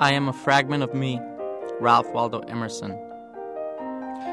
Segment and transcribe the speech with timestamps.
[0.00, 1.20] I am a fragment of me,
[1.78, 2.98] Ralph Waldo Emerson.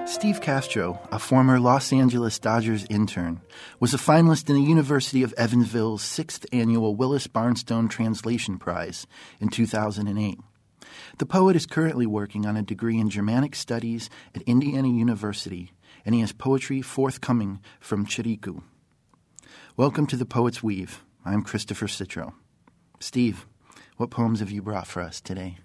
[0.06, 3.42] Steve Castro, a former Los Angeles Dodgers intern,
[3.78, 9.06] was a finalist in the University of Evansville's sixth annual Willis Barnstone Translation Prize
[9.42, 10.40] in 2008.
[11.18, 15.74] The poet is currently working on a degree in Germanic Studies at Indiana University,
[16.06, 18.64] and he has poetry forthcoming from Chiricú.
[19.76, 21.04] Welcome to The Poet's Weave.
[21.26, 22.32] I'm Christopher Citro.
[23.02, 23.46] Steve,
[23.98, 25.58] what poems have you brought for us today?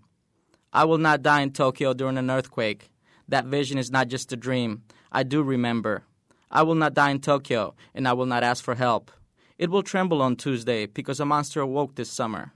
[0.72, 2.90] I will not die in Tokyo during an earthquake.
[3.28, 4.84] That vision is not just a dream.
[5.12, 6.04] I do remember.
[6.50, 9.12] I will not die in Tokyo, and I will not ask for help.
[9.58, 12.54] It will tremble on Tuesday because a monster awoke this summer.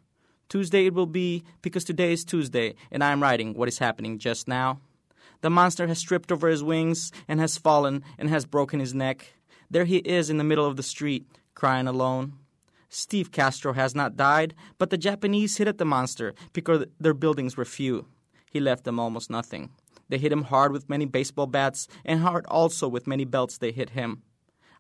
[0.50, 4.18] Tuesday it will be because today is Tuesday, and I am writing what is happening
[4.18, 4.80] just now.
[5.42, 9.34] The monster has stripped over his wings and has fallen and has broken his neck.
[9.70, 12.34] There he is in the middle of the street, crying alone.
[12.90, 17.58] Steve Castro has not died, but the Japanese hit at the monster because their buildings
[17.58, 18.08] were few.
[18.50, 19.70] He left them almost nothing.
[20.10, 23.72] They hit him hard with many baseball bats, and hard also with many belts they
[23.72, 24.24] hit him.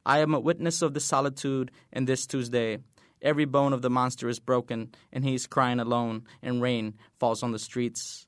[0.07, 2.79] I am a witness of the solitude, and this Tuesday
[3.22, 7.44] every bone of the monster is broken, and he is crying alone, and rain falls
[7.44, 8.25] on the streets.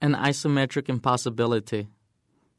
[0.00, 1.88] An isometric impossibility.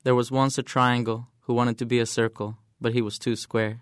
[0.03, 3.35] There was once a triangle who wanted to be a circle, but he was too
[3.35, 3.81] square.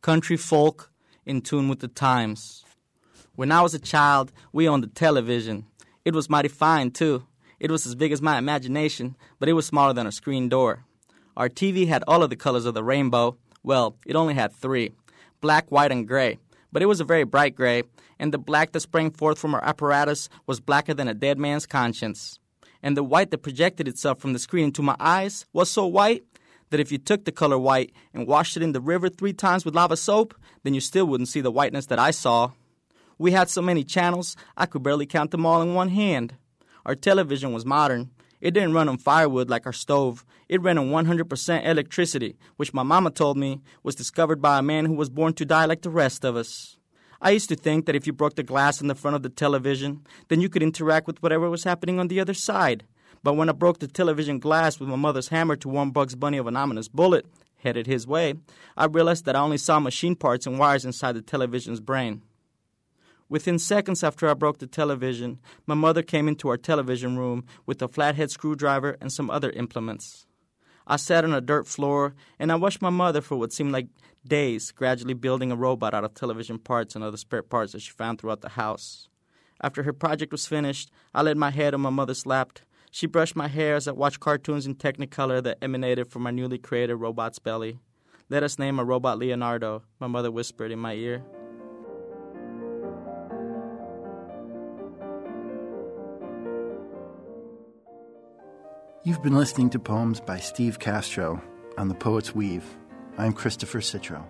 [0.00, 0.90] Country folk
[1.26, 2.64] in tune with the times.
[3.34, 5.66] When I was a child, we owned a television.
[6.06, 7.26] It was mighty fine, too.
[7.58, 10.84] It was as big as my imagination, but it was smaller than a screen door.
[11.36, 13.36] Our TV had all of the colors of the rainbow.
[13.62, 14.92] Well, it only had three
[15.40, 16.38] black, white, and gray.
[16.72, 17.84] But it was a very bright gray,
[18.18, 21.66] and the black that sprang forth from our apparatus was blacker than a dead man's
[21.66, 22.38] conscience.
[22.82, 26.24] And the white that projected itself from the screen into my eyes was so white
[26.70, 29.64] that if you took the color white and washed it in the river three times
[29.64, 32.50] with lava soap, then you still wouldn't see the whiteness that I saw.
[33.18, 36.34] We had so many channels, I could barely count them all in one hand.
[36.86, 38.12] Our television was modern.
[38.40, 40.24] It didn't run on firewood like our stove.
[40.48, 44.84] It ran on 100% electricity, which my mama told me was discovered by a man
[44.84, 46.76] who was born to die like the rest of us.
[47.20, 49.28] I used to think that if you broke the glass in the front of the
[49.28, 52.84] television, then you could interact with whatever was happening on the other side.
[53.24, 56.38] But when I broke the television glass with my mother's hammer to warn Bugs Bunny
[56.38, 57.26] of an ominous bullet
[57.56, 58.34] headed his way,
[58.76, 62.22] I realized that I only saw machine parts and wires inside the television's brain.
[63.28, 67.82] Within seconds after I broke the television, my mother came into our television room with
[67.82, 70.26] a flathead screwdriver and some other implements.
[70.86, 73.88] I sat on a dirt floor and I watched my mother for what seemed like
[74.24, 77.90] days, gradually building a robot out of television parts and other spare parts that she
[77.90, 79.08] found throughout the house.
[79.60, 82.60] After her project was finished, I laid my head on my mother's lap.
[82.92, 86.58] She brushed my hair as I watched cartoons in Technicolor that emanated from my newly
[86.58, 87.80] created robot's belly.
[88.28, 91.24] Let us name a robot Leonardo, my mother whispered in my ear.
[99.06, 101.40] You've been listening to poems by Steve Castro
[101.78, 102.64] on The Poet's Weave.
[103.16, 104.24] I'm Christopher Citro.